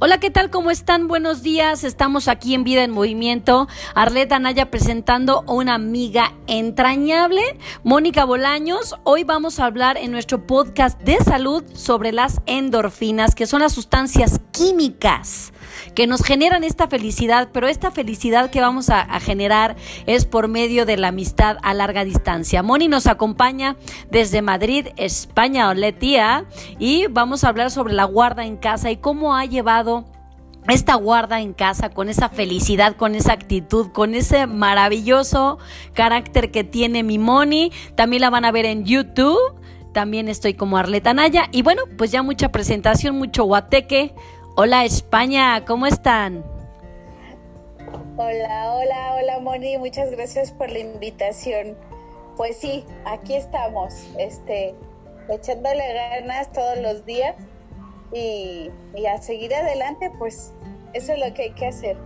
Hola, 0.00 0.20
¿qué 0.20 0.30
tal? 0.30 0.48
¿Cómo 0.48 0.70
están? 0.70 1.08
Buenos 1.08 1.42
días. 1.42 1.82
Estamos 1.82 2.28
aquí 2.28 2.54
en 2.54 2.62
Vida 2.62 2.84
en 2.84 2.92
Movimiento. 2.92 3.66
Arleta 3.96 4.38
Naya 4.38 4.70
presentando 4.70 5.42
a 5.44 5.52
una 5.52 5.74
amiga 5.74 6.34
entrañable, 6.46 7.42
Mónica 7.82 8.24
Bolaños. 8.24 8.94
Hoy 9.02 9.24
vamos 9.24 9.58
a 9.58 9.64
hablar 9.64 9.96
en 9.96 10.12
nuestro 10.12 10.46
podcast 10.46 11.00
de 11.00 11.16
salud 11.16 11.64
sobre 11.74 12.12
las 12.12 12.40
endorfinas, 12.46 13.34
que 13.34 13.48
son 13.48 13.60
las 13.60 13.72
sustancias 13.72 14.40
químicas 14.52 15.52
que 15.94 16.06
nos 16.06 16.22
generan 16.22 16.64
esta 16.64 16.88
felicidad, 16.88 17.48
pero 17.52 17.68
esta 17.68 17.90
felicidad 17.90 18.50
que 18.50 18.60
vamos 18.60 18.90
a, 18.90 19.06
generar 19.20 19.76
es 20.06 20.24
por 20.24 20.48
medio 20.48 20.86
de 20.86 20.96
la 20.96 21.08
amistad 21.08 21.58
a 21.62 21.74
larga 21.74 22.04
distancia. 22.04 22.62
Moni 22.62 22.88
nos 22.88 23.06
acompaña 23.06 23.76
desde 24.10 24.42
Madrid, 24.42 24.88
España, 24.96 25.68
Oletía, 25.68 26.46
y 26.78 27.06
vamos 27.08 27.42
a 27.42 27.48
hablar 27.48 27.70
sobre 27.70 27.94
la 27.94 28.04
guarda 28.04 28.46
en 28.46 28.56
casa 28.56 28.90
y 28.90 28.96
cómo 28.96 29.34
ha 29.34 29.44
llevado 29.44 30.04
esta 30.68 30.94
guarda 30.94 31.40
en 31.40 31.54
casa 31.54 31.90
con 31.90 32.08
esa 32.08 32.28
felicidad, 32.28 32.96
con 32.96 33.14
esa 33.14 33.32
actitud, 33.32 33.90
con 33.92 34.14
ese 34.14 34.46
maravilloso 34.46 35.58
carácter 35.94 36.50
que 36.50 36.64
tiene 36.64 37.02
mi 37.02 37.18
Moni. 37.18 37.72
También 37.94 38.20
la 38.20 38.30
van 38.30 38.44
a 38.44 38.52
ver 38.52 38.66
en 38.66 38.84
YouTube. 38.84 39.38
También 39.92 40.28
estoy 40.28 40.54
como 40.54 40.76
Arleta 40.76 41.14
Naya. 41.14 41.48
Y 41.52 41.62
bueno, 41.62 41.82
pues 41.96 42.12
ya 42.12 42.22
mucha 42.22 42.52
presentación, 42.52 43.16
mucho 43.16 43.44
guateque. 43.44 44.14
Hola 44.60 44.84
España, 44.84 45.64
¿cómo 45.64 45.86
están? 45.86 46.44
Hola, 48.16 48.72
hola, 48.74 49.14
hola 49.14 49.38
Moni, 49.38 49.78
muchas 49.78 50.10
gracias 50.10 50.50
por 50.50 50.68
la 50.68 50.80
invitación. 50.80 51.76
Pues 52.36 52.56
sí, 52.56 52.84
aquí 53.04 53.36
estamos, 53.36 53.94
este, 54.18 54.74
echándole 55.28 55.94
ganas 55.94 56.50
todos 56.50 56.76
los 56.78 57.06
días 57.06 57.36
y, 58.12 58.72
y 58.96 59.06
a 59.06 59.22
seguir 59.22 59.54
adelante, 59.54 60.10
pues 60.18 60.52
eso 60.92 61.12
es 61.12 61.20
lo 61.20 61.32
que 61.34 61.42
hay 61.42 61.52
que 61.52 61.66
hacer. 61.66 61.96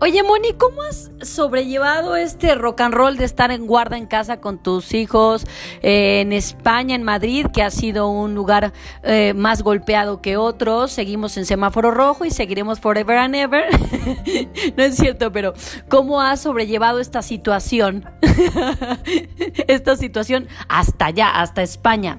Oye, 0.00 0.22
Moni, 0.22 0.52
¿cómo 0.52 0.82
has 0.82 1.10
sobrellevado 1.22 2.14
este 2.14 2.54
rock 2.54 2.82
and 2.82 2.94
roll 2.94 3.16
de 3.16 3.24
estar 3.24 3.50
en 3.50 3.66
guarda 3.66 3.96
en 3.96 4.06
casa 4.06 4.40
con 4.40 4.62
tus 4.62 4.94
hijos 4.94 5.44
eh, 5.82 6.20
en 6.20 6.32
España, 6.32 6.94
en 6.94 7.02
Madrid, 7.02 7.46
que 7.52 7.64
ha 7.64 7.70
sido 7.70 8.08
un 8.08 8.32
lugar 8.32 8.72
eh, 9.02 9.34
más 9.34 9.62
golpeado 9.62 10.22
que 10.22 10.36
otros? 10.36 10.92
Seguimos 10.92 11.36
en 11.36 11.46
semáforo 11.46 11.90
rojo 11.90 12.24
y 12.24 12.30
seguiremos 12.30 12.78
forever 12.78 13.18
and 13.18 13.34
ever. 13.34 13.64
no 14.76 14.84
es 14.84 14.94
cierto, 14.94 15.32
pero 15.32 15.54
¿cómo 15.88 16.20
has 16.20 16.42
sobrellevado 16.42 17.00
esta 17.00 17.20
situación? 17.22 18.08
esta 19.66 19.96
situación 19.96 20.46
hasta 20.68 21.06
allá, 21.06 21.40
hasta 21.40 21.62
España. 21.62 22.18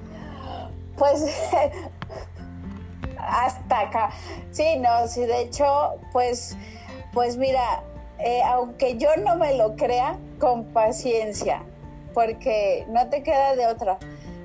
Pues 0.98 1.24
hasta 3.18 3.80
acá. 3.80 4.10
Sí, 4.50 4.76
no, 4.78 5.08
sí, 5.08 5.22
de 5.22 5.42
hecho, 5.42 5.94
pues, 6.12 6.58
pues 7.12 7.36
mira, 7.36 7.82
eh, 8.18 8.42
aunque 8.44 8.96
yo 8.96 9.08
no 9.16 9.36
me 9.36 9.54
lo 9.56 9.76
crea, 9.76 10.18
con 10.38 10.64
paciencia, 10.72 11.62
porque 12.14 12.86
no 12.88 13.08
te 13.08 13.22
queda 13.22 13.54
de 13.56 13.66
otra. 13.66 13.98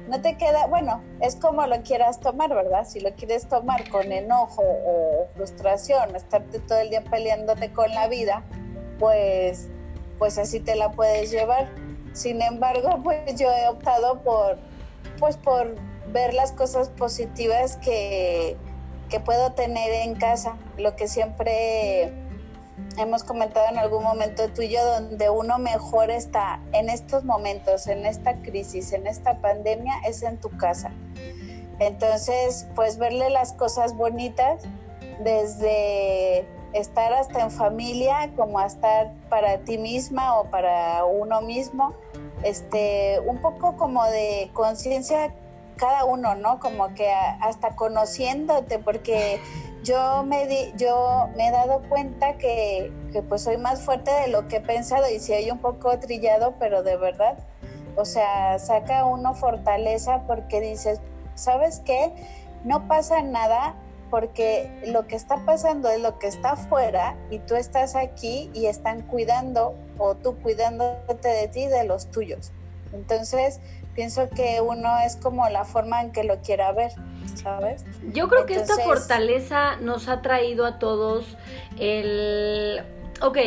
No 0.08 0.22
te 0.22 0.38
queda, 0.38 0.68
bueno, 0.68 1.02
es 1.20 1.36
como 1.36 1.66
lo 1.66 1.82
quieras 1.82 2.20
tomar, 2.20 2.54
¿verdad? 2.54 2.86
Si 2.88 3.00
lo 3.00 3.14
quieres 3.16 3.50
tomar 3.50 3.90
con 3.90 4.12
enojo 4.12 4.62
o 4.62 5.28
frustración, 5.34 6.16
estarte 6.16 6.60
todo 6.60 6.78
el 6.78 6.92
día 6.92 7.02
peleándote 7.02 7.72
con 7.72 7.90
la 7.90 8.08
vida, 8.08 8.44
pues, 9.00 9.68
pues 10.20 10.38
así 10.38 10.60
te 10.60 10.76
la 10.76 10.92
puedes 10.92 11.32
llevar. 11.32 11.70
Sin 12.14 12.42
embargo, 12.44 13.00
pues 13.04 13.36
yo 13.36 13.52
he 13.52 13.68
optado 13.68 14.22
por, 14.22 14.58
pues 15.20 15.38
por 15.38 15.76
ver 16.12 16.36
las 16.36 16.52
cosas 16.52 16.90
positivas 16.90 17.78
que, 17.78 18.58
que 19.10 19.20
puedo 19.20 19.54
tener 19.54 19.92
en 19.92 20.16
casa, 20.16 20.56
lo 20.78 20.96
que 20.96 21.08
siempre 21.08 22.14
hemos 22.98 23.24
comentado 23.24 23.68
en 23.70 23.78
algún 23.78 24.04
momento 24.04 24.50
tú 24.50 24.62
y 24.62 24.70
yo, 24.70 24.86
donde 24.86 25.30
uno 25.30 25.58
mejor 25.58 26.12
está 26.12 26.62
en 26.72 26.90
estos 26.90 27.24
momentos, 27.24 27.88
en 27.88 28.06
esta 28.06 28.42
crisis, 28.42 28.94
en 28.94 29.08
esta 29.08 29.40
pandemia, 29.40 29.96
es 30.06 30.24
en 30.24 30.38
tu 30.38 30.50
casa. 30.58 30.92
Entonces, 31.80 32.68
pues 32.76 32.98
verle 32.98 33.30
las 33.30 33.54
cosas 33.54 33.96
bonitas 33.96 34.64
desde 35.20 36.48
estar 36.74 37.14
hasta 37.14 37.42
en 37.42 37.52
familia, 37.52 38.32
como 38.36 38.62
estar 38.62 39.14
para 39.30 39.60
ti 39.60 39.78
misma 39.78 40.38
o 40.40 40.46
para 40.46 41.06
uno 41.06 41.42
mismo, 41.42 41.94
este, 42.44 43.20
un 43.26 43.38
poco 43.42 43.78
como 43.78 44.04
de 44.06 44.50
conciencia 44.54 45.34
cada 45.78 46.06
uno, 46.06 46.36
¿no? 46.36 46.60
Como 46.60 46.94
que 46.94 47.12
hasta 47.12 47.76
conociéndote, 47.76 48.80
porque 48.80 49.40
yo 49.86 50.24
me, 50.24 50.48
di, 50.48 50.74
yo 50.78 51.30
me 51.38 51.48
he 51.48 51.52
dado 51.52 51.84
cuenta 51.88 52.38
que, 52.38 52.92
que, 53.14 53.22
pues 53.22 53.44
soy 53.44 53.58
más 53.58 53.82
fuerte 53.82 54.12
de 54.12 54.28
lo 54.28 54.48
que 54.48 54.58
he 54.58 54.62
pensado 54.62 55.10
y 55.10 55.20
si 55.20 55.34
hay 55.34 55.52
un 55.52 55.60
poco 55.60 55.98
trillado, 56.00 56.56
pero 56.60 56.82
de 56.82 56.98
verdad, 56.98 57.38
o 57.96 58.04
sea, 58.04 58.58
saca 58.58 59.06
uno 59.06 59.36
fortaleza 59.36 60.24
porque 60.26 60.60
dices, 60.60 61.00
¿sabes 61.36 61.82
qué? 61.86 62.12
No 62.64 62.88
pasa 62.88 63.22
nada 63.22 63.76
porque 64.10 64.72
lo 64.88 65.06
que 65.08 65.16
está 65.16 65.46
pasando 65.46 65.90
es 65.90 66.02
lo 66.02 66.18
que 66.18 66.28
está 66.28 66.54
afuera 66.54 67.16
y 67.30 67.40
tú 67.40 67.56
estás 67.56 67.96
aquí 67.96 68.50
y 68.54 68.66
están 68.66 69.04
cuidando 69.04 69.76
o 70.00 70.16
tú 70.16 70.36
cuidándote 70.42 71.28
de 71.28 71.48
ti 71.48 71.64
y 71.64 71.68
de 71.68 71.84
los 71.84 72.10
tuyos. 72.10 72.52
Entonces, 72.96 73.60
pienso 73.94 74.30
que 74.30 74.62
uno 74.62 74.98
es 75.06 75.16
como 75.16 75.48
la 75.50 75.66
forma 75.66 76.02
en 76.02 76.12
que 76.12 76.24
lo 76.24 76.42
quiera 76.42 76.72
ver, 76.72 76.92
¿sabes? 77.36 77.86
Yo 78.14 78.28
creo 78.28 78.46
que 78.46 78.56
esta 78.56 78.78
fortaleza 78.78 79.76
nos 79.78 80.08
ha 80.08 80.22
traído 80.22 80.66
a 80.66 80.80
todos 80.80 81.38
el... 81.80 82.84
Ok, 83.22 83.38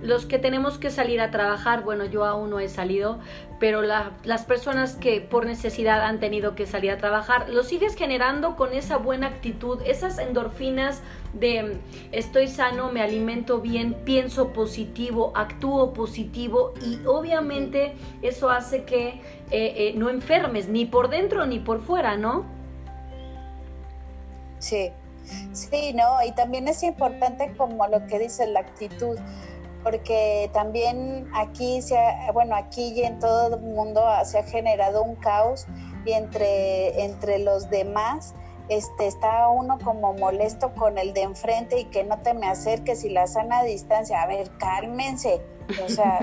los 0.00 0.24
que 0.24 0.38
tenemos 0.38 0.78
que 0.78 0.90
salir 0.90 1.20
a 1.20 1.30
trabajar, 1.30 1.84
bueno, 1.84 2.06
yo 2.06 2.24
aún 2.24 2.48
no 2.48 2.60
he 2.60 2.68
salido, 2.68 3.18
pero 3.60 3.82
la, 3.82 4.12
las 4.24 4.44
personas 4.44 4.96
que 4.96 5.20
por 5.20 5.44
necesidad 5.44 6.00
han 6.02 6.18
tenido 6.18 6.54
que 6.54 6.66
salir 6.66 6.92
a 6.92 6.96
trabajar, 6.96 7.50
lo 7.50 7.62
sigues 7.62 7.94
generando 7.94 8.56
con 8.56 8.72
esa 8.72 8.96
buena 8.96 9.26
actitud, 9.26 9.82
esas 9.84 10.18
endorfinas 10.18 11.02
de 11.34 11.76
estoy 12.10 12.48
sano, 12.48 12.90
me 12.90 13.02
alimento 13.02 13.60
bien, 13.60 13.98
pienso 14.04 14.54
positivo, 14.54 15.32
actúo 15.34 15.92
positivo 15.92 16.72
y 16.82 16.98
obviamente 17.04 17.96
eso 18.22 18.48
hace 18.48 18.84
que 18.84 19.08
eh, 19.08 19.20
eh, 19.50 19.92
no 19.94 20.08
enfermes 20.08 20.68
ni 20.68 20.86
por 20.86 21.10
dentro 21.10 21.44
ni 21.44 21.58
por 21.58 21.82
fuera, 21.82 22.16
¿no? 22.16 22.46
Sí, 24.58 24.90
sí, 25.52 25.92
no, 25.94 26.22
y 26.24 26.32
también 26.32 26.68
es 26.68 26.82
importante 26.82 27.54
como 27.56 27.86
lo 27.86 28.06
que 28.06 28.18
dice 28.18 28.46
la 28.46 28.60
actitud 28.60 29.18
porque 29.84 30.50
también 30.52 31.30
aquí 31.34 31.80
se 31.82 31.96
ha, 31.96 32.32
bueno 32.32 32.56
aquí 32.56 32.92
y 32.94 33.04
en 33.04 33.20
todo 33.20 33.54
el 33.54 33.60
mundo 33.62 34.04
se 34.24 34.38
ha 34.38 34.42
generado 34.42 35.02
un 35.02 35.14
caos 35.14 35.66
y 36.04 36.12
entre 36.12 37.04
entre 37.04 37.38
los 37.38 37.70
demás 37.70 38.34
este, 38.68 39.06
está 39.06 39.48
uno 39.48 39.78
como 39.82 40.12
molesto 40.12 40.74
con 40.74 40.98
el 40.98 41.14
de 41.14 41.22
enfrente 41.22 41.80
y 41.80 41.84
que 41.86 42.04
no 42.04 42.18
te 42.18 42.34
me 42.34 42.48
acerques 42.48 43.02
y 43.04 43.08
la 43.08 43.26
sana 43.26 43.62
distancia. 43.62 44.22
A 44.22 44.26
ver, 44.26 44.50
cálmense. 44.58 45.40
O 45.84 45.88
sea, 45.88 46.20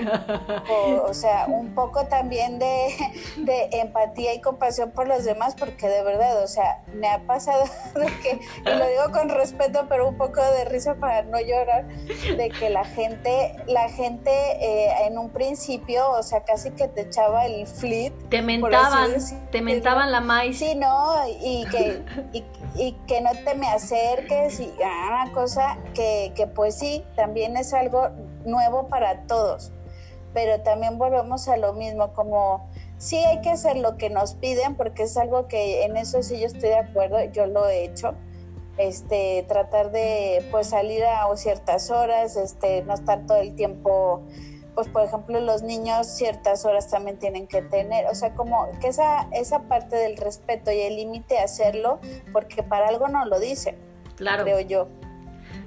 o, 0.69 1.09
o 1.09 1.13
sea 1.13 1.45
un 1.47 1.75
poco 1.75 2.05
también 2.07 2.57
de, 2.57 2.95
de, 3.37 3.69
empatía 3.73 4.33
y 4.33 4.41
compasión 4.41 4.91
por 4.91 5.07
los 5.07 5.23
demás, 5.23 5.55
porque 5.55 5.87
de 5.87 6.03
verdad, 6.03 6.43
o 6.43 6.47
sea, 6.47 6.83
me 6.93 7.07
ha 7.07 7.19
pasado 7.25 7.63
de 7.95 8.05
que, 8.21 8.39
y 8.65 8.75
lo 8.75 8.87
digo 8.87 9.11
con 9.11 9.29
respeto, 9.29 9.85
pero 9.87 10.07
un 10.07 10.17
poco 10.17 10.41
de 10.41 10.65
risa 10.65 10.95
para 10.95 11.23
no 11.23 11.39
llorar, 11.39 11.87
de 11.87 12.49
que 12.49 12.69
la 12.69 12.85
gente, 12.85 13.55
la 13.67 13.89
gente 13.89 14.31
eh, 14.31 15.05
en 15.05 15.17
un 15.17 15.29
principio, 15.29 16.09
o 16.11 16.23
sea, 16.23 16.43
casi 16.43 16.71
que 16.71 16.87
te 16.87 17.01
echaba 17.01 17.45
el 17.45 17.67
flit. 17.67 18.13
Te 18.29 18.41
mentaban, 18.41 19.11
te 19.51 19.61
mentaban 19.61 20.11
la 20.11 20.21
maíz. 20.21 20.57
Sí, 20.57 20.75
no, 20.75 21.15
y 21.27 21.65
que, 21.65 22.03
y, 22.33 22.43
y, 22.75 22.93
que 23.07 23.21
no 23.21 23.31
te 23.31 23.55
me 23.55 23.67
acerques, 23.67 24.59
y 24.59 24.73
ah, 24.83 25.23
una 25.23 25.33
cosa 25.33 25.77
que, 25.93 26.31
que 26.35 26.47
pues 26.47 26.75
sí, 26.75 27.05
también 27.15 27.57
es 27.57 27.73
algo 27.73 28.09
nuevo 28.45 28.87
para 28.87 29.27
todos. 29.27 29.71
Pero 30.33 30.61
también 30.61 30.97
volvemos 30.97 31.47
a 31.47 31.57
lo 31.57 31.73
mismo, 31.73 32.13
como 32.13 32.69
sí 32.97 33.17
hay 33.17 33.41
que 33.41 33.49
hacer 33.49 33.77
lo 33.77 33.97
que 33.97 34.09
nos 34.09 34.33
piden, 34.33 34.75
porque 34.75 35.03
es 35.03 35.17
algo 35.17 35.47
que 35.47 35.83
en 35.83 35.97
eso 35.97 36.23
sí 36.23 36.39
yo 36.39 36.47
estoy 36.47 36.69
de 36.69 36.79
acuerdo, 36.79 37.23
yo 37.25 37.45
lo 37.45 37.67
he 37.67 37.85
hecho. 37.85 38.13
Este, 38.77 39.45
tratar 39.47 39.91
de 39.91 40.45
pues 40.51 40.67
salir 40.67 41.05
a 41.05 41.33
ciertas 41.37 41.91
horas, 41.91 42.35
este, 42.35 42.83
no 42.83 42.93
estar 42.93 43.25
todo 43.25 43.37
el 43.37 43.55
tiempo, 43.55 44.21
pues 44.75 44.89
por 44.89 45.03
ejemplo 45.03 45.39
los 45.39 45.63
niños 45.63 46.07
ciertas 46.07 46.65
horas 46.65 46.89
también 46.89 47.17
tienen 47.17 47.47
que 47.47 47.61
tener, 47.61 48.05
o 48.07 48.15
sea, 48.15 48.35
como 48.35 48.67
que 48.81 48.89
esa, 48.89 49.29
esa 49.31 49.61
parte 49.69 49.95
del 49.95 50.17
respeto 50.17 50.73
y 50.73 50.81
el 50.81 50.97
límite 50.97 51.39
hacerlo, 51.39 51.99
porque 52.33 52.63
para 52.63 52.89
algo 52.89 53.07
no 53.07 53.23
lo 53.25 53.39
dice, 53.39 53.77
claro. 54.17 54.43
creo 54.43 54.59
yo. 54.59 54.87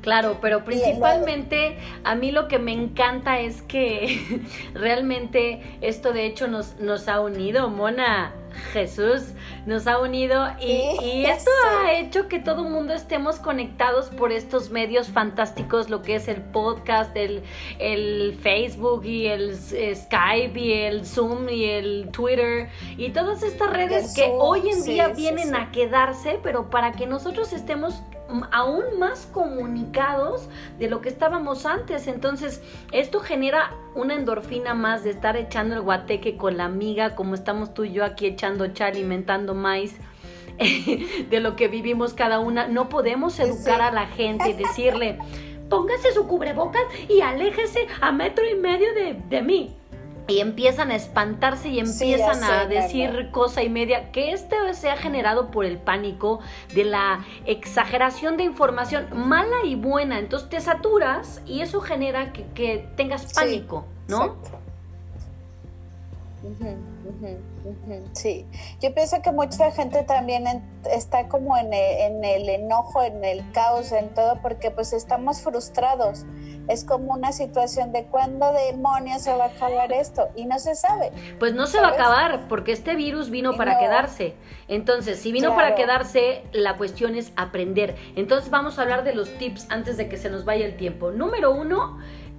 Claro, 0.00 0.38
pero 0.40 0.64
principalmente 0.64 1.76
a 2.04 2.14
mí 2.14 2.30
lo 2.30 2.48
que 2.48 2.58
me 2.58 2.72
encanta 2.72 3.40
es 3.40 3.62
que 3.62 4.40
realmente 4.74 5.60
esto 5.80 6.12
de 6.12 6.26
hecho 6.26 6.46
nos, 6.46 6.78
nos 6.78 7.08
ha 7.08 7.20
unido, 7.20 7.68
Mona. 7.68 8.34
Jesús 8.72 9.34
nos 9.66 9.86
ha 9.86 9.98
unido 10.00 10.48
y, 10.60 11.24
esto 11.24 11.50
ha 11.80 11.92
hecho 11.92 12.28
que 12.28 12.38
todo 12.38 12.66
el 12.66 12.72
mundo 12.72 12.92
estemos 12.92 13.38
conectados 13.38 14.06
por 14.08 14.32
estos 14.32 14.70
medios 14.70 15.08
fantásticos, 15.08 15.90
lo 15.90 16.02
que 16.02 16.16
es 16.16 16.28
el 16.28 16.42
podcast, 16.42 17.14
el, 17.16 17.42
el 17.78 18.36
Facebook 18.42 19.04
y 19.04 19.26
el 19.26 19.56
Skype 19.56 20.58
y 20.58 20.72
el 20.72 21.06
Zoom 21.06 21.48
y 21.48 21.64
el 21.66 22.08
Twitter 22.10 22.68
y 22.96 23.10
todas 23.10 23.42
estas 23.42 23.70
redes 23.70 24.14
que 24.14 24.28
hoy 24.30 24.70
en 24.70 24.82
día 24.84 25.08
vienen 25.08 25.54
a 25.54 25.70
quedarse, 25.70 26.40
pero 26.42 26.70
para 26.70 26.92
que 26.92 27.06
nosotros 27.06 27.52
estemos 27.52 28.02
aún 28.50 28.98
más 28.98 29.26
comunicados 29.26 30.48
de 30.78 30.88
lo 30.88 31.00
que 31.00 31.08
estábamos 31.08 31.66
antes. 31.66 32.06
Entonces, 32.06 32.62
esto 32.92 33.20
genera 33.20 33.74
una 33.94 34.14
endorfina 34.14 34.74
más 34.74 35.04
de 35.04 35.10
estar 35.10 35.36
echando 35.36 35.74
el 35.74 35.82
guateque 35.82 36.36
con 36.36 36.56
la 36.56 36.64
amiga, 36.64 37.14
como 37.14 37.34
estamos 37.34 37.74
tú 37.74 37.84
y 37.84 37.92
yo 37.92 38.04
aquí 38.04 38.26
echando 38.26 38.66
chal, 38.68 38.92
alimentando 38.92 39.54
maíz. 39.54 39.96
de 41.30 41.38
lo 41.38 41.54
que 41.54 41.68
vivimos 41.68 42.14
cada 42.14 42.40
una, 42.40 42.66
no 42.66 42.88
podemos 42.88 43.38
educar 43.38 43.80
a 43.80 43.92
la 43.92 44.06
gente 44.08 44.50
y 44.50 44.54
decirle, 44.54 45.16
póngase 45.70 46.12
su 46.12 46.26
cubrebocas 46.26 46.82
y 47.08 47.20
aléjese 47.20 47.86
a 48.00 48.10
metro 48.10 48.44
y 48.44 48.56
medio 48.56 48.92
de, 48.92 49.14
de 49.28 49.42
mí 49.42 49.76
y 50.28 50.40
empiezan 50.40 50.90
a 50.90 50.94
espantarse 50.94 51.68
y 51.70 51.80
empiezan 51.80 52.44
a 52.44 52.66
decir 52.66 53.30
cosa 53.32 53.62
y 53.62 53.70
media, 53.70 54.12
que 54.12 54.32
esto 54.32 54.54
se 54.74 54.90
ha 54.90 54.96
generado 54.96 55.50
por 55.50 55.64
el 55.64 55.78
pánico 55.78 56.40
de 56.74 56.84
la 56.84 57.24
exageración 57.46 58.36
de 58.36 58.44
información 58.44 59.06
mala 59.14 59.64
y 59.64 59.74
buena. 59.74 60.18
Entonces 60.18 60.50
te 60.50 60.60
saturas 60.60 61.40
y 61.46 61.62
eso 61.62 61.80
genera 61.80 62.32
que, 62.32 62.88
tengas 62.96 63.32
pánico, 63.32 63.86
¿no? 64.06 64.36
Sí, 68.12 68.46
yo 68.80 68.94
pienso 68.94 69.20
que 69.22 69.32
mucha 69.32 69.70
gente 69.72 70.02
también 70.04 70.44
está 70.90 71.28
como 71.28 71.56
en 71.56 71.72
el, 71.72 72.48
enojo, 72.48 73.02
en 73.02 73.24
el 73.24 73.50
caos, 73.52 73.92
en 73.92 74.08
todo, 74.14 74.40
porque 74.40 74.70
pues 74.70 74.92
estamos 74.92 75.42
frustrados. 75.42 76.24
Es 76.68 76.84
como 76.84 77.14
una 77.14 77.32
situación 77.32 77.92
de 77.92 78.04
cuándo 78.04 78.52
demonios 78.52 79.22
se 79.22 79.32
va 79.32 79.44
a 79.44 79.48
acabar 79.48 79.90
esto 79.92 80.28
y 80.36 80.44
no 80.44 80.58
se 80.58 80.74
sabe. 80.74 81.10
Pues 81.38 81.54
no 81.54 81.66
se 81.66 81.80
va 81.80 81.88
a 81.88 81.92
acabar 81.92 82.46
porque 82.48 82.72
este 82.72 82.94
virus 82.94 83.30
vino 83.30 83.56
para 83.56 83.78
quedarse. 83.78 84.34
Entonces, 84.68 85.18
si 85.18 85.32
vino 85.32 85.54
para 85.54 85.74
quedarse, 85.74 86.42
la 86.52 86.76
cuestión 86.76 87.16
es 87.16 87.32
aprender. 87.36 87.96
Entonces 88.16 88.50
vamos 88.50 88.78
a 88.78 88.82
hablar 88.82 89.02
de 89.02 89.14
los 89.14 89.36
tips 89.38 89.66
antes 89.70 89.96
de 89.96 90.08
que 90.08 90.18
se 90.18 90.28
nos 90.28 90.44
vaya 90.44 90.66
el 90.66 90.76
tiempo. 90.76 91.10
Número 91.10 91.52
uno, 91.52 91.98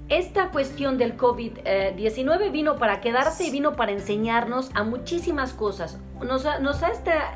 esta 0.10 0.50
cuestión 0.50 0.98
del 0.98 1.16
COVID-19 1.18 2.52
vino 2.52 2.78
para 2.78 3.00
quedarse 3.00 3.46
y 3.46 3.52
vino 3.52 3.76
para 3.76 3.92
enseñarnos 3.92 4.72
a 4.74 4.84
muchísimas 4.84 5.54
cosas. 5.54 6.00
Nos 6.20 6.46
ha, 6.46 6.60
nos, 6.60 6.84
ha 6.84 6.92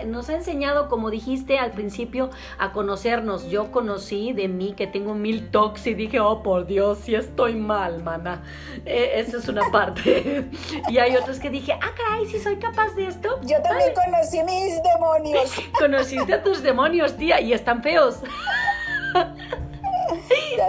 nos 0.05 0.29
ha 0.29 0.33
enseñado, 0.33 0.89
como 0.89 1.09
dijiste 1.09 1.57
al 1.57 1.71
principio, 1.71 2.31
a 2.57 2.73
conocernos. 2.73 3.49
Yo 3.49 3.71
conocí 3.71 4.33
de 4.33 4.47
mí 4.47 4.73
que 4.75 4.87
tengo 4.87 5.13
mil 5.13 5.51
tox 5.51 5.87
y 5.87 5.93
dije, 5.93 6.19
oh 6.19 6.43
por 6.43 6.65
Dios, 6.65 6.97
si 6.99 7.15
estoy 7.15 7.55
mal, 7.55 8.03
mana. 8.03 8.43
E, 8.85 9.19
esa 9.19 9.37
es 9.37 9.47
una 9.47 9.69
parte. 9.71 10.49
y 10.89 10.97
hay 10.97 11.15
otros 11.15 11.39
que 11.39 11.49
dije, 11.49 11.73
ah, 11.73 11.91
caray, 11.95 12.25
si 12.25 12.39
soy 12.39 12.57
capaz 12.57 12.93
de 12.95 13.07
esto. 13.07 13.39
Yo 13.43 13.61
también 13.61 13.93
conocí 13.93 14.43
mis 14.43 14.81
demonios. 14.83 15.53
Conociste 15.79 16.33
a 16.33 16.43
tus 16.43 16.61
demonios, 16.61 17.15
tía, 17.15 17.39
y 17.39 17.53
están 17.53 17.83
feos. 17.83 18.19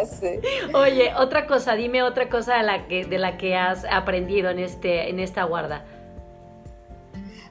Ya 0.05 0.17
sé. 0.17 0.41
Oye, 0.75 1.13
otra 1.17 1.47
cosa, 1.47 1.75
dime 1.75 2.03
otra 2.03 2.29
cosa 2.29 2.57
de 2.57 2.63
la 2.63 2.87
que, 2.87 3.05
de 3.05 3.19
la 3.19 3.37
que 3.37 3.57
has 3.57 3.85
aprendido 3.85 4.51
en, 4.51 4.59
este, 4.59 5.11
en 5.11 5.21
esta 5.21 5.45
guarda. 5.45 5.85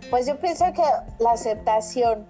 Pues 0.10 0.28
yo 0.28 0.38
pienso 0.38 0.66
que 0.74 0.84
la 1.20 1.32
aceptación. 1.32 2.26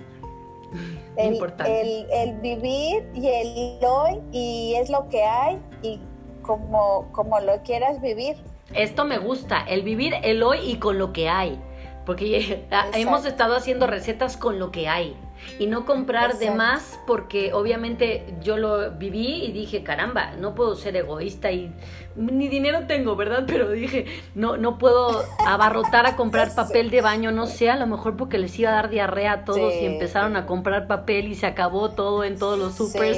El, 1.15 1.35
el, 1.67 2.07
el, 2.11 2.33
vivir 2.39 3.07
y 3.13 3.27
el 3.27 3.85
hoy 3.85 4.19
y 4.31 4.73
es 4.77 4.89
lo 4.89 5.09
que 5.09 5.23
hay 5.23 5.59
y 5.83 6.01
como, 6.41 7.07
como 7.11 7.39
lo 7.39 7.61
quieras 7.61 8.01
vivir. 8.01 8.35
Esto 8.73 9.05
me 9.05 9.19
gusta, 9.19 9.63
el 9.67 9.83
vivir 9.83 10.15
el 10.23 10.41
hoy 10.41 10.57
y 10.63 10.77
con 10.77 10.97
lo 10.97 11.13
que 11.13 11.29
hay. 11.29 11.61
Porque 12.07 12.65
hemos 12.95 13.25
estado 13.25 13.55
haciendo 13.55 13.85
recetas 13.85 14.37
con 14.37 14.57
lo 14.57 14.71
que 14.71 14.87
hay 14.87 15.15
y 15.59 15.67
no 15.67 15.85
comprar 15.85 16.37
de 16.37 16.51
más 16.51 16.99
porque 17.05 17.53
obviamente 17.53 18.35
yo 18.41 18.57
lo 18.57 18.91
viví 18.91 19.45
y 19.45 19.51
dije, 19.51 19.83
caramba, 19.83 20.31
no 20.37 20.55
puedo 20.55 20.75
ser 20.75 20.95
egoísta 20.95 21.51
y 21.51 21.71
ni 22.15 22.47
dinero 22.47 22.85
tengo, 22.87 23.15
¿verdad? 23.15 23.43
Pero 23.47 23.69
dije, 23.71 24.05
no, 24.35 24.57
no 24.57 24.77
puedo 24.77 25.23
abarrotar 25.45 26.05
a 26.05 26.15
comprar 26.15 26.53
papel 26.53 26.89
de 26.89 27.01
baño, 27.01 27.31
no 27.31 27.47
sé, 27.47 27.69
a 27.69 27.75
lo 27.75 27.87
mejor 27.87 28.17
porque 28.17 28.37
les 28.37 28.57
iba 28.59 28.69
a 28.69 28.73
dar 28.73 28.89
diarrea 28.89 29.31
a 29.31 29.45
todos 29.45 29.73
y 29.73 29.85
empezaron 29.85 30.35
a 30.35 30.45
comprar 30.45 30.87
papel 30.87 31.27
y 31.27 31.35
se 31.35 31.47
acabó 31.47 31.91
todo 31.91 32.23
en 32.23 32.37
todos 32.37 32.59
los 32.59 32.75
supers. 32.75 33.17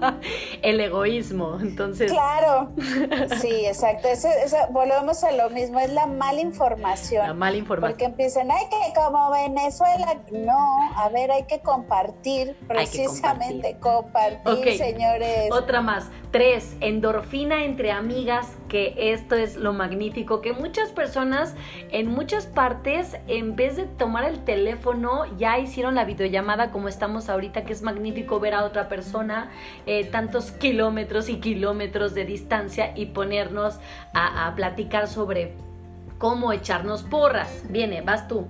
El 0.62 0.80
egoísmo, 0.80 1.58
entonces. 1.60 2.12
Claro, 2.12 2.72
sí, 3.40 3.66
exacto. 3.66 4.08
volvemos 4.70 5.24
a 5.24 5.32
lo 5.32 5.50
mismo, 5.50 5.80
es 5.80 5.92
la 5.92 6.06
mala 6.06 6.40
información. 6.40 7.26
La 7.26 7.34
mala 7.34 7.56
información. 7.56 7.92
Porque 7.92 8.04
empiezan, 8.04 8.50
ay, 8.50 8.66
que 8.70 9.00
como 9.00 9.30
Venezuela, 9.30 10.18
no, 10.32 10.78
a 10.96 11.08
ver, 11.08 11.30
hay 11.30 11.44
que 11.44 11.60
compartir, 11.60 12.56
precisamente 12.68 13.76
compartir, 13.80 14.76
señores. 14.76 15.50
Otra 15.52 15.80
más, 15.80 16.08
tres, 16.30 16.76
endorfina 16.80 17.64
entre 17.64 17.90
amigos 17.90 18.19
que 18.68 19.12
esto 19.12 19.34
es 19.34 19.56
lo 19.56 19.72
magnífico, 19.72 20.40
que 20.40 20.52
muchas 20.52 20.90
personas 20.90 21.54
en 21.90 22.06
muchas 22.06 22.46
partes, 22.46 23.16
en 23.26 23.56
vez 23.56 23.76
de 23.76 23.84
tomar 23.84 24.24
el 24.24 24.44
teléfono, 24.44 25.24
ya 25.36 25.58
hicieron 25.58 25.94
la 25.94 26.04
videollamada 26.04 26.70
como 26.70 26.88
estamos 26.88 27.28
ahorita, 27.28 27.64
que 27.64 27.72
es 27.72 27.82
magnífico 27.82 28.40
ver 28.40 28.54
a 28.54 28.64
otra 28.64 28.88
persona 28.88 29.50
eh, 29.86 30.04
tantos 30.04 30.50
kilómetros 30.52 31.28
y 31.28 31.40
kilómetros 31.40 32.14
de 32.14 32.24
distancia 32.24 32.92
y 32.96 33.06
ponernos 33.06 33.78
a, 34.14 34.52
platicar 34.54 35.08
sobre 35.08 35.54
cómo 36.18 36.52
echarnos 36.52 37.02
porras. 37.02 37.62
Viene, 37.68 38.02
vas 38.02 38.28
tú. 38.28 38.46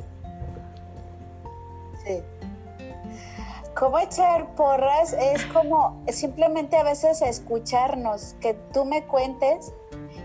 Cómo 3.80 3.98
echar 3.98 4.54
porras 4.56 5.14
es 5.14 5.46
como 5.46 6.04
simplemente 6.08 6.76
a 6.76 6.82
veces 6.82 7.22
escucharnos, 7.22 8.36
que 8.38 8.52
tú 8.74 8.84
me 8.84 9.06
cuentes 9.06 9.72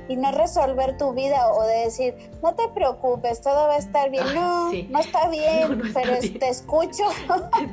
y 0.10 0.18
no 0.18 0.34
resolver 0.34 0.98
tu 0.98 1.14
vida 1.14 1.50
o 1.50 1.64
de 1.64 1.86
decir, 1.86 2.32
no 2.44 2.54
te 2.54 2.68
preocupes, 2.68 3.40
todo 3.40 3.70
va 3.70 3.76
a 3.76 3.78
estar 3.78 4.12
bien. 4.12 4.26
no, 4.36 4.74
no 4.74 5.00
está 5.00 5.30
bien, 5.30 5.82
pero 5.94 6.20
te 6.20 6.50
escucho. 6.50 7.06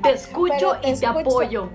Te 0.04 0.12
escucho 0.12 0.76
y 0.84 0.94
te 0.94 1.04
apoyo. 1.04 1.68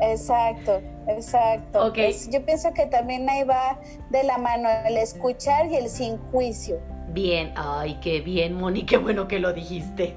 Exacto, 0.00 0.80
exacto. 1.06 1.92
yo 2.30 2.44
pienso 2.46 2.72
que 2.72 2.86
también 2.86 3.28
ahí 3.28 3.44
va 3.44 3.78
de 4.08 4.22
la 4.22 4.38
mano 4.38 4.70
el 4.86 4.96
escuchar 4.96 5.66
y 5.66 5.76
el 5.76 5.90
sin 5.90 6.16
juicio. 6.30 6.80
Bien, 7.12 7.52
ay, 7.56 7.98
qué 8.00 8.22
bien, 8.22 8.54
Moni, 8.54 8.84
qué 8.86 8.96
bueno 8.96 9.28
que 9.28 9.38
lo 9.38 9.52
dijiste. 9.52 10.16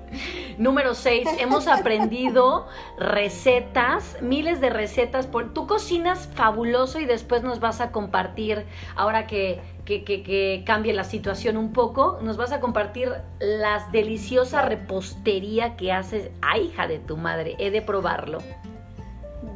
Número 0.58 0.94
6, 0.94 1.28
hemos 1.40 1.68
aprendido 1.68 2.68
recetas, 2.98 4.16
miles 4.22 4.62
de 4.62 4.70
recetas. 4.70 5.28
Por, 5.28 5.54
tú 5.54 5.68
cocinas 5.68 6.30
fabuloso 6.34 7.00
y 7.02 7.06
después 7.06 7.44
nos 7.44 7.60
vas 7.60 7.82
a 7.82 7.92
compartir, 7.92 8.66
ahora 8.96 9.28
que, 9.28 9.60
que, 9.84 10.06
que, 10.06 10.64
cambie 10.66 10.94
la 10.94 11.04
situación 11.04 11.58
un 11.58 11.74
poco, 11.74 12.20
nos 12.22 12.38
vas 12.38 12.54
a 12.54 12.62
compartir 12.62 13.12
las 13.40 13.92
deliciosa 13.92 14.62
repostería 14.62 15.76
que 15.76 15.92
haces. 15.92 16.32
Ay, 16.42 16.68
hija 16.68 16.88
de 16.88 17.00
tu 17.00 17.18
madre, 17.18 17.58
he 17.60 17.72
de 17.72 17.82
probarlo. 17.82 18.38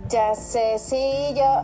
Ya 0.10 0.36
sé, 0.36 0.77
sí, 0.77 1.34
yo, 1.38 1.62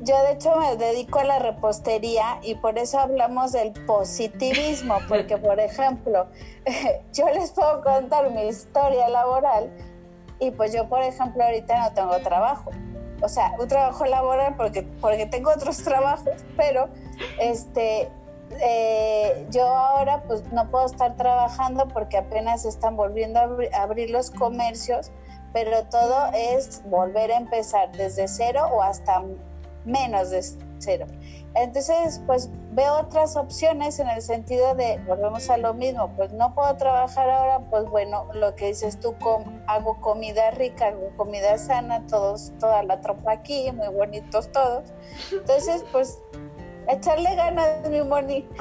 yo 0.00 0.22
de 0.22 0.32
hecho 0.32 0.54
me 0.56 0.76
dedico 0.76 1.18
a 1.18 1.24
la 1.24 1.38
repostería 1.38 2.38
y 2.42 2.54
por 2.54 2.78
eso 2.78 2.98
hablamos 2.98 3.52
del 3.52 3.72
positivismo, 3.72 4.98
porque 5.08 5.36
por 5.36 5.58
ejemplo, 5.60 6.26
yo 7.12 7.28
les 7.30 7.50
puedo 7.52 7.82
contar 7.82 8.30
mi 8.30 8.46
historia 8.48 9.08
laboral 9.08 9.70
y 10.38 10.50
pues 10.52 10.72
yo 10.72 10.88
por 10.88 11.02
ejemplo 11.02 11.44
ahorita 11.44 11.78
no 11.78 11.92
tengo 11.94 12.18
trabajo. 12.18 12.70
O 13.20 13.28
sea, 13.28 13.52
un 13.58 13.66
trabajo 13.66 14.04
laboral 14.04 14.54
porque, 14.56 14.82
porque 15.00 15.26
tengo 15.26 15.50
otros 15.50 15.78
trabajos, 15.84 16.34
pero 16.56 16.88
este, 17.40 18.08
eh, 18.60 19.46
yo 19.50 19.66
ahora 19.66 20.22
pues 20.22 20.44
no 20.52 20.70
puedo 20.70 20.86
estar 20.86 21.16
trabajando 21.16 21.88
porque 21.88 22.16
apenas 22.16 22.64
están 22.64 22.96
volviendo 22.96 23.40
a 23.40 23.82
abrir 23.82 24.10
los 24.10 24.30
comercios, 24.30 25.10
pero 25.52 25.84
todo 25.84 26.30
es 26.32 26.82
volver 26.88 27.32
a 27.32 27.36
empezar 27.36 27.90
desde 27.92 28.28
cero 28.28 28.68
o 28.72 28.82
hasta 28.82 29.24
menos 29.88 30.30
de 30.30 30.42
cero. 30.78 31.06
Entonces, 31.54 32.20
pues 32.26 32.50
veo 32.72 33.00
otras 33.00 33.36
opciones 33.36 33.98
en 33.98 34.08
el 34.08 34.22
sentido 34.22 34.74
de, 34.74 35.00
volvemos 35.08 35.50
a 35.50 35.56
lo 35.56 35.74
mismo, 35.74 36.12
pues 36.14 36.32
no 36.32 36.54
puedo 36.54 36.76
trabajar 36.76 37.28
ahora, 37.28 37.60
pues 37.70 37.84
bueno, 37.86 38.28
lo 38.34 38.54
que 38.54 38.66
dices 38.66 39.00
tú, 39.00 39.16
hago 39.66 40.00
comida 40.00 40.50
rica, 40.52 40.88
hago 40.88 41.10
comida 41.16 41.58
sana, 41.58 42.06
todos, 42.06 42.52
toda 42.60 42.82
la 42.84 43.00
tropa 43.00 43.32
aquí, 43.32 43.72
muy 43.72 43.88
bonitos 43.88 44.52
todos. 44.52 44.84
Entonces, 45.32 45.84
pues 45.90 46.20
echarle 46.88 47.34
ganas, 47.36 47.88
mi 47.90 48.02
Moni. 48.02 48.44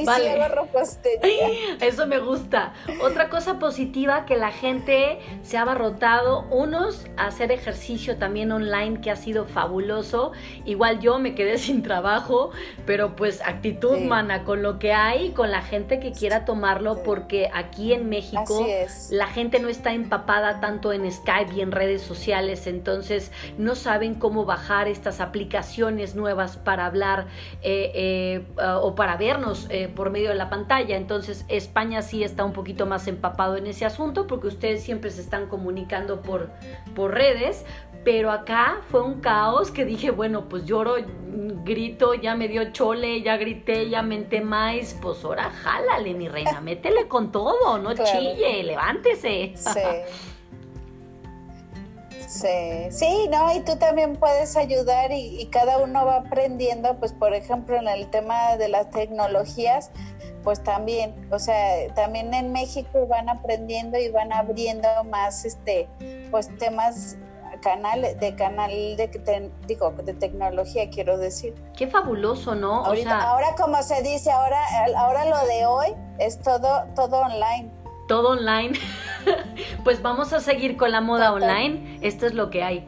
Y 0.00 0.04
vale. 0.04 0.24
sí 0.24 0.40
hago 0.40 0.54
repostería. 0.54 1.48
Eso 1.80 2.06
me 2.06 2.18
gusta. 2.18 2.72
Otra 3.02 3.28
cosa 3.28 3.58
positiva 3.58 4.24
que 4.24 4.36
la 4.36 4.50
gente 4.50 5.18
se 5.42 5.56
ha 5.56 5.62
abarrotado, 5.62 6.46
unos 6.50 7.06
a 7.16 7.26
hacer 7.26 7.52
ejercicio 7.52 8.16
también 8.16 8.52
online 8.52 9.00
que 9.00 9.10
ha 9.10 9.16
sido 9.16 9.44
fabuloso. 9.44 10.32
Igual 10.64 11.00
yo 11.00 11.18
me 11.18 11.34
quedé 11.34 11.58
sin 11.64 11.82
trabajo, 11.82 12.50
pero 12.86 13.16
pues 13.16 13.42
actitud 13.42 13.98
mana 13.98 14.44
con 14.44 14.62
lo 14.62 14.78
que 14.78 14.92
hay, 14.92 15.30
con 15.30 15.50
la 15.50 15.62
gente 15.62 16.00
que 16.00 16.12
quiera 16.12 16.44
tomarlo, 16.44 17.02
porque 17.02 17.50
aquí 17.52 17.92
en 17.92 18.08
México 18.08 18.66
la 19.10 19.26
gente 19.26 19.58
no 19.60 19.68
está 19.68 19.92
empapada 19.92 20.60
tanto 20.60 20.92
en 20.92 21.10
Skype 21.10 21.54
y 21.54 21.60
en 21.60 21.72
redes 21.72 22.02
sociales, 22.02 22.66
entonces 22.66 23.30
no 23.58 23.74
saben 23.74 24.14
cómo 24.14 24.44
bajar 24.44 24.88
estas 24.88 25.20
aplicaciones 25.20 26.14
nuevas 26.14 26.56
para 26.56 26.86
hablar. 26.86 27.26
Eh, 27.62 27.73
eh, 27.94 28.46
o 28.80 28.94
para 28.94 29.16
vernos 29.16 29.66
eh, 29.70 29.88
por 29.88 30.10
medio 30.10 30.30
de 30.30 30.34
la 30.34 30.50
pantalla. 30.50 30.96
Entonces 30.96 31.44
España 31.48 32.02
sí 32.02 32.22
está 32.22 32.44
un 32.44 32.52
poquito 32.52 32.86
más 32.86 33.06
empapado 33.06 33.56
en 33.56 33.66
ese 33.66 33.84
asunto 33.84 34.26
porque 34.26 34.48
ustedes 34.48 34.82
siempre 34.82 35.10
se 35.10 35.20
están 35.20 35.48
comunicando 35.48 36.22
por, 36.22 36.50
por 36.94 37.12
redes. 37.12 37.64
Pero 38.04 38.30
acá 38.30 38.82
fue 38.90 39.00
un 39.00 39.22
caos 39.22 39.70
que 39.70 39.86
dije, 39.86 40.10
bueno, 40.10 40.46
pues 40.50 40.66
lloro, 40.66 40.96
grito, 41.64 42.12
ya 42.12 42.34
me 42.34 42.48
dio 42.48 42.70
chole, 42.70 43.22
ya 43.22 43.38
grité, 43.38 43.88
ya 43.88 44.02
menté 44.02 44.42
más, 44.42 44.94
pues 45.00 45.24
ahora 45.24 45.50
jálale, 45.50 46.12
mi 46.12 46.28
reina, 46.28 46.60
métele 46.60 47.08
con 47.08 47.32
todo, 47.32 47.78
no 47.78 47.94
chille, 47.94 48.62
levántese. 48.62 49.52
Sí. 49.56 49.80
Sí, 52.34 52.90
sí, 52.90 53.28
no, 53.30 53.54
y 53.54 53.60
tú 53.60 53.76
también 53.76 54.16
puedes 54.16 54.56
ayudar 54.56 55.12
y, 55.12 55.46
cada 55.52 55.78
uno 55.78 56.04
va 56.04 56.16
aprendiendo, 56.16 56.96
pues 56.98 57.12
por 57.12 57.32
ejemplo 57.32 57.76
en 57.76 57.86
el 57.86 58.10
tema 58.10 58.56
de 58.56 58.66
las 58.66 58.90
tecnologías, 58.90 59.92
pues 60.42 60.60
también, 60.60 61.28
o 61.30 61.38
sea, 61.38 61.94
también 61.94 62.34
en 62.34 62.50
México 62.50 63.06
van 63.06 63.28
aprendiendo 63.28 63.98
y 63.98 64.10
van 64.10 64.32
abriendo 64.32 64.88
más, 65.04 65.44
este, 65.44 65.88
pues 66.32 66.48
temas 66.58 67.16
canal 67.62 68.02
de 68.02 68.34
canal 68.34 68.70
de 68.96 69.50
digo 69.68 69.92
de 69.92 70.12
tecnología 70.14 70.90
quiero 70.90 71.16
decir. 71.16 71.54
Qué 71.76 71.86
fabuloso 71.86 72.54
no 72.56 72.84
ahora 72.84 73.54
como 73.56 73.80
se 73.82 74.02
dice 74.02 74.30
ahora 74.32 74.58
ahora 74.96 75.24
lo 75.24 75.46
de 75.46 75.64
hoy 75.64 75.94
es 76.18 76.40
todo 76.40 76.84
todo 76.96 77.20
online. 77.20 77.70
Todo 78.08 78.30
online. 78.30 78.78
pues 79.84 80.02
vamos 80.02 80.32
a 80.32 80.40
seguir 80.40 80.76
con 80.76 80.92
la 80.92 81.00
moda 81.00 81.32
online. 81.32 81.98
Esto 82.02 82.26
es 82.26 82.34
lo 82.34 82.50
que 82.50 82.62
hay. 82.62 82.84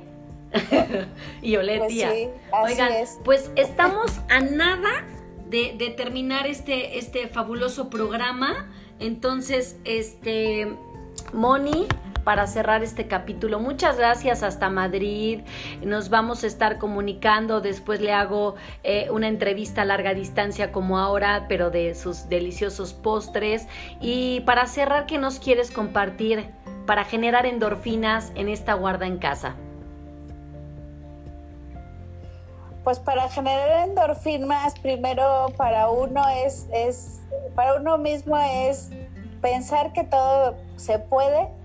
y 1.42 1.56
Oletia. 1.56 2.10
Pues 2.50 2.72
Oigan, 2.72 2.92
pues 3.24 3.50
estamos 3.56 4.20
a 4.30 4.40
nada 4.40 5.06
de, 5.48 5.74
de, 5.76 5.90
terminar 5.90 6.46
este, 6.46 6.98
este 6.98 7.28
fabuloso 7.28 7.90
programa. 7.90 8.68
Entonces, 8.98 9.78
este, 9.84 10.76
Moni, 11.32 11.86
para 12.26 12.48
cerrar 12.48 12.82
este 12.82 13.06
capítulo. 13.06 13.60
Muchas 13.60 13.98
gracias 13.98 14.42
hasta 14.42 14.68
Madrid. 14.68 15.42
Nos 15.84 16.10
vamos 16.10 16.42
a 16.42 16.48
estar 16.48 16.78
comunicando. 16.78 17.60
Después 17.60 18.00
le 18.00 18.12
hago 18.12 18.56
eh, 18.82 19.08
una 19.12 19.28
entrevista 19.28 19.82
a 19.82 19.84
larga 19.84 20.12
distancia 20.12 20.72
como 20.72 20.98
ahora, 20.98 21.46
pero 21.48 21.70
de 21.70 21.94
sus 21.94 22.28
deliciosos 22.28 22.94
postres. 22.94 23.68
Y 24.00 24.40
para 24.40 24.66
cerrar, 24.66 25.06
¿qué 25.06 25.18
nos 25.18 25.38
quieres 25.38 25.70
compartir 25.70 26.50
para 26.84 27.04
generar 27.04 27.46
endorfinas 27.46 28.32
en 28.34 28.48
esta 28.48 28.74
guarda 28.74 29.06
en 29.06 29.18
casa? 29.18 29.54
Pues 32.82 32.98
para 32.98 33.28
generar 33.28 33.88
endorfinas, 33.88 34.76
primero 34.80 35.52
para 35.56 35.90
uno 35.90 36.28
es, 36.44 36.66
es, 36.74 37.20
para 37.54 37.76
uno 37.76 37.98
mismo 37.98 38.36
es 38.36 38.90
pensar 39.40 39.92
que 39.92 40.02
todo 40.02 40.56
se 40.74 40.98
puede 40.98 41.55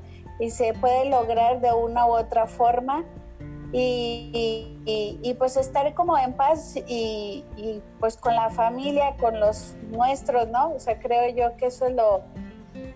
y 0.41 0.49
se 0.49 0.73
puede 0.73 1.05
lograr 1.05 1.61
de 1.61 1.71
una 1.71 2.07
u 2.07 2.09
otra 2.09 2.47
forma 2.47 3.05
y, 3.71 5.35
pues 5.37 5.55
estar 5.55 5.93
como 5.93 6.17
en 6.17 6.33
paz 6.33 6.75
y, 6.87 7.45
pues 7.99 8.17
con 8.17 8.33
la 8.33 8.49
familia, 8.49 9.15
con 9.17 9.39
los 9.39 9.75
nuestros, 9.91 10.47
¿no? 10.49 10.73
O 10.73 10.79
sea, 10.79 10.99
creo 10.99 11.29
yo 11.29 11.55
que 11.57 11.67
eso 11.67 11.85
es 11.85 11.93
lo 11.93 12.23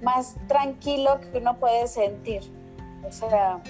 más 0.02 0.36
tranquilo 0.48 1.20
que 1.22 1.38
uno 1.38 1.58
puede 1.58 1.88
sentir. 1.88 2.42
O 3.08 3.12
sea, 3.12 3.62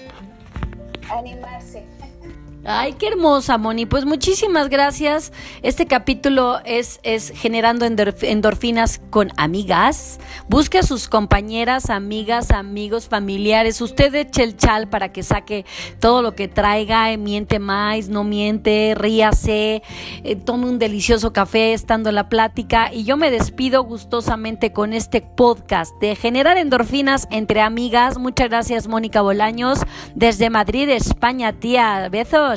animarse. 1.10 1.84
Ay, 2.68 2.94
qué 2.94 3.06
hermosa, 3.06 3.58
Moni. 3.58 3.86
Pues 3.86 4.04
muchísimas 4.04 4.68
gracias. 4.68 5.32
Este 5.62 5.86
capítulo 5.86 6.58
es, 6.64 6.98
es 7.04 7.30
generando 7.30 7.86
endorfinas 7.86 9.00
con 9.10 9.30
amigas. 9.36 10.18
Busque 10.48 10.78
a 10.78 10.82
sus 10.82 11.06
compañeras, 11.06 11.90
amigas, 11.90 12.50
amigos, 12.50 13.08
familiares. 13.08 13.80
Usted 13.80 14.12
eche 14.16 14.42
el 14.42 14.56
chal 14.56 14.88
para 14.88 15.12
que 15.12 15.22
saque 15.22 15.64
todo 16.00 16.22
lo 16.22 16.34
que 16.34 16.48
traiga. 16.48 17.12
Eh, 17.12 17.18
miente 17.18 17.60
más, 17.60 18.08
no 18.08 18.24
miente, 18.24 18.96
ríase, 18.96 19.84
eh, 20.24 20.34
tome 20.34 20.66
un 20.66 20.80
delicioso 20.80 21.32
café 21.32 21.72
estando 21.72 22.08
en 22.08 22.16
la 22.16 22.28
plática. 22.28 22.92
Y 22.92 23.04
yo 23.04 23.16
me 23.16 23.30
despido 23.30 23.84
gustosamente 23.84 24.72
con 24.72 24.92
este 24.92 25.20
podcast 25.20 25.94
de 26.00 26.16
generar 26.16 26.58
endorfinas 26.58 27.28
entre 27.30 27.60
amigas. 27.60 28.18
Muchas 28.18 28.48
gracias, 28.48 28.88
Mónica 28.88 29.22
Bolaños, 29.22 29.78
desde 30.16 30.50
Madrid, 30.50 30.88
España, 30.88 31.52
tía. 31.52 32.08
Besos. 32.10 32.55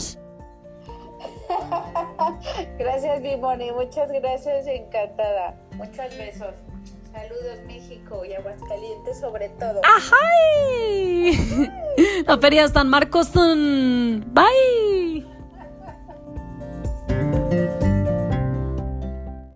Gracias, 2.80 3.22
Dimoni. 3.22 3.72
Muchas 3.72 4.12
gracias, 4.12 4.66
encantada. 4.66 5.56
Muchos 5.74 6.18
besos. 6.18 6.56
Saludos, 7.12 7.60
México 7.68 8.26
y 8.26 8.34
Aguascalientes, 8.34 9.20
sobre 9.20 9.50
todo. 9.50 9.82
¡Ajay! 9.84 11.70
La 12.26 12.38
feria 12.38 12.68
San 12.68 12.90
Marcos. 12.90 13.32
Bye. 13.34 15.26